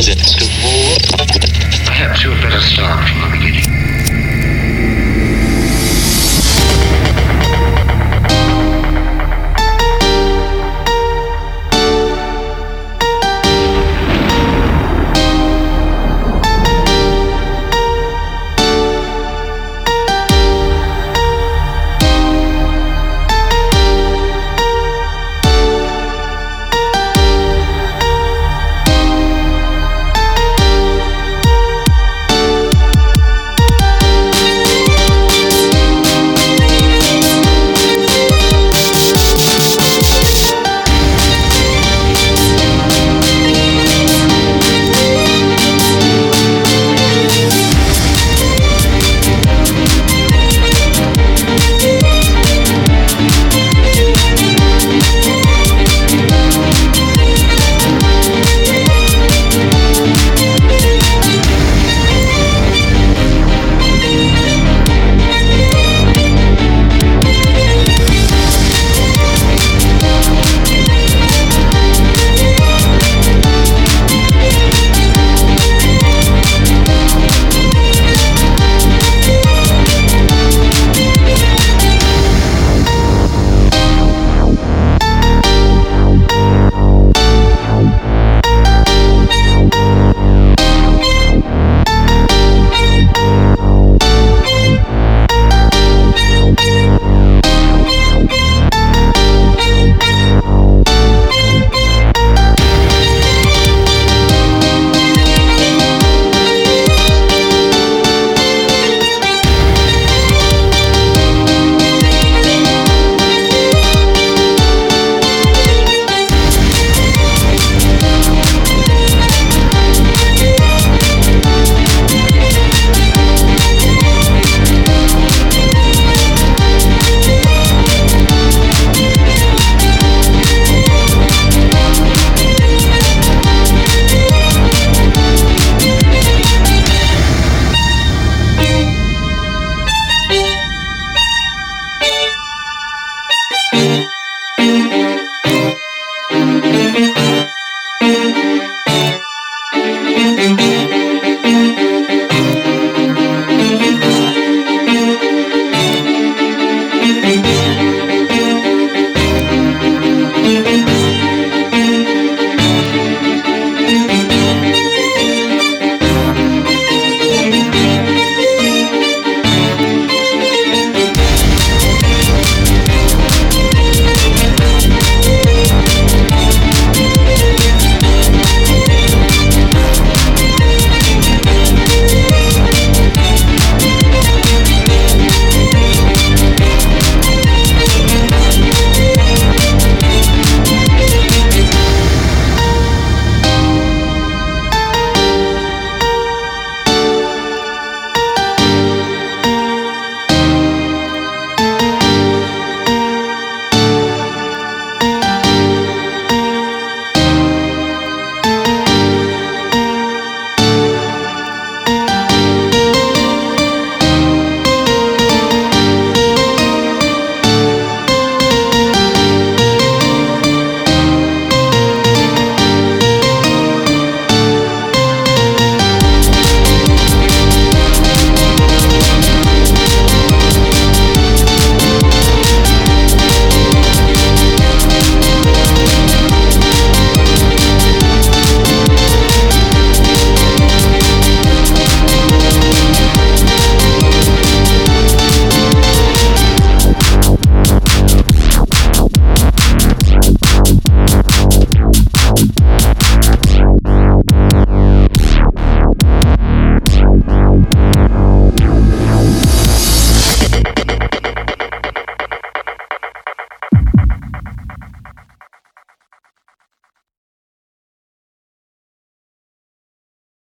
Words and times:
Exclusive. 0.00 0.18
Exclusive. 0.18 0.49